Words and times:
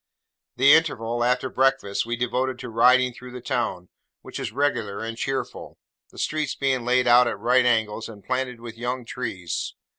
The 0.55 0.73
interval, 0.73 1.23
after 1.23 1.47
breakfast, 1.47 2.07
we 2.07 2.15
devoted 2.15 2.57
to 2.57 2.69
riding 2.69 3.13
through 3.13 3.33
the 3.33 3.39
town, 3.39 3.89
which 4.23 4.39
is 4.39 4.51
regular 4.51 5.01
and 5.03 5.15
cheerful: 5.15 5.77
the 6.09 6.17
streets 6.17 6.55
being 6.55 6.85
laid 6.85 7.05
out 7.05 7.27
at 7.27 7.37
right 7.37 7.67
angles, 7.67 8.09
and 8.09 8.23
planted 8.25 8.59
with 8.59 8.79
young 8.79 9.05
trees. 9.05 9.75